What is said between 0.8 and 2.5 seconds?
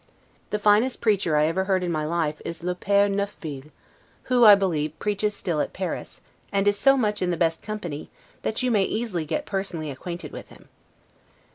preacher I ever heard in my life